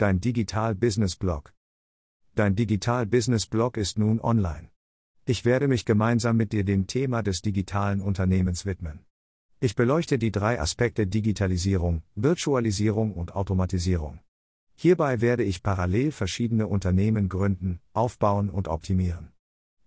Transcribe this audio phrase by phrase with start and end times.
[0.00, 1.52] Dein Digital Business Blog.
[2.34, 4.70] Dein Digital Business Blog ist nun online.
[5.26, 9.04] Ich werde mich gemeinsam mit dir dem Thema des digitalen Unternehmens widmen.
[9.60, 14.20] Ich beleuchte die drei Aspekte Digitalisierung, Virtualisierung und Automatisierung.
[14.74, 19.32] Hierbei werde ich parallel verschiedene Unternehmen gründen, aufbauen und optimieren.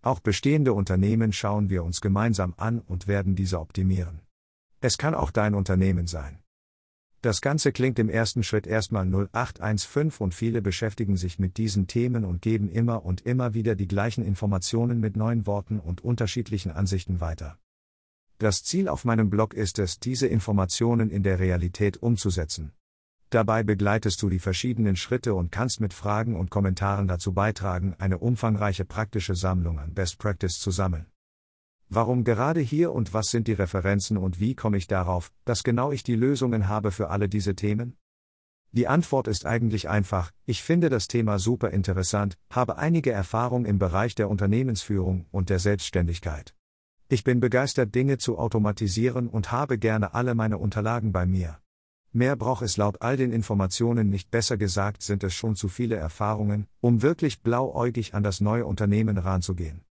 [0.04, 4.21] Auch bestehende Unternehmen schauen wir uns gemeinsam an und werden diese optimieren.
[4.80, 6.43] Es kann auch dein Unternehmen sein.
[7.24, 12.25] Das Ganze klingt im ersten Schritt erstmal 0815 und viele beschäftigen sich mit diesen Themen
[12.25, 17.21] und geben immer und immer wieder die gleichen Informationen mit neuen Worten und unterschiedlichen Ansichten
[17.21, 17.57] weiter.
[18.39, 22.74] Das Ziel auf meinem Blog ist es, diese Informationen in der Realität umzusetzen.
[23.30, 28.18] Dabei begleitest du die verschiedenen Schritte und kannst mit Fragen und Kommentaren dazu beitragen, eine
[28.18, 31.05] umfangreiche praktische Sammlung an Best Practice zu sammeln.
[31.96, 35.92] Warum gerade hier und was sind die Referenzen und wie komme ich darauf, dass genau
[35.92, 37.97] ich die Lösungen habe für alle diese Themen?
[38.72, 43.78] Die Antwort ist eigentlich einfach, ich finde das Thema super interessant, habe einige Erfahrung im
[43.78, 46.55] Bereich der Unternehmensführung und der Selbstständigkeit.
[47.09, 51.59] Ich bin begeistert, Dinge zu automatisieren und habe gerne alle meine Unterlagen bei mir.
[52.11, 55.97] Mehr braucht es laut all den Informationen nicht besser gesagt, sind es schon zu viele
[55.97, 59.83] Erfahrungen, um wirklich blauäugig an das neue Unternehmen ranzugehen.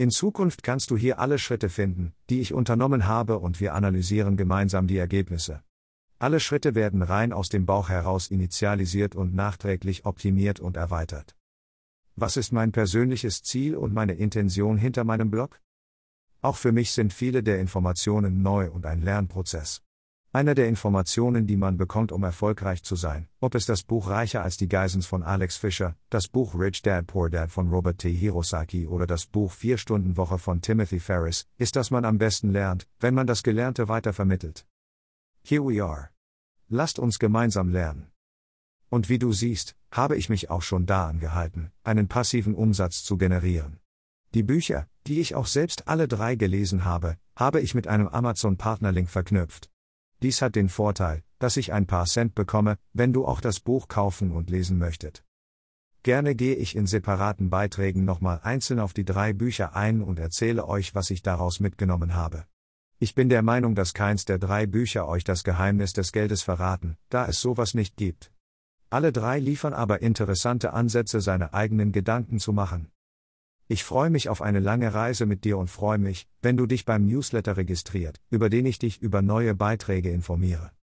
[0.00, 4.36] In Zukunft kannst du hier alle Schritte finden, die ich unternommen habe und wir analysieren
[4.36, 5.64] gemeinsam die Ergebnisse.
[6.20, 11.34] Alle Schritte werden rein aus dem Bauch heraus initialisiert und nachträglich optimiert und erweitert.
[12.14, 15.60] Was ist mein persönliches Ziel und meine Intention hinter meinem Blog?
[16.42, 19.82] Auch für mich sind viele der Informationen neu und ein Lernprozess.
[20.38, 24.40] Einer der Informationen, die man bekommt, um erfolgreich zu sein, ob es das Buch Reicher
[24.40, 28.12] als die Geisens von Alex Fischer, das Buch Rich Dad Poor Dad von Robert T.
[28.12, 32.52] Hirosaki oder das Buch Vier Stunden Woche von Timothy Ferris, ist, dass man am besten
[32.52, 34.64] lernt, wenn man das Gelernte weiter vermittelt.
[35.42, 36.10] Here we are.
[36.68, 38.12] Lasst uns gemeinsam lernen.
[38.90, 43.16] Und wie du siehst, habe ich mich auch schon da angehalten, einen passiven Umsatz zu
[43.16, 43.80] generieren.
[44.34, 49.10] Die Bücher, die ich auch selbst alle drei gelesen habe, habe ich mit einem Amazon-Partnerlink
[49.10, 49.68] verknüpft.
[50.20, 53.86] Dies hat den Vorteil, dass ich ein paar Cent bekomme, wenn du auch das Buch
[53.86, 55.24] kaufen und lesen möchtet.
[56.02, 60.66] Gerne gehe ich in separaten Beiträgen nochmal einzeln auf die drei Bücher ein und erzähle
[60.66, 62.46] euch, was ich daraus mitgenommen habe.
[62.98, 66.96] Ich bin der Meinung, dass keins der drei Bücher euch das Geheimnis des Geldes verraten,
[67.10, 68.32] da es sowas nicht gibt.
[68.90, 72.90] Alle drei liefern aber interessante Ansätze, seine eigenen Gedanken zu machen.
[73.70, 76.86] Ich freue mich auf eine lange Reise mit dir und freue mich, wenn du dich
[76.86, 80.70] beim Newsletter registriert, über den ich dich über neue Beiträge informiere.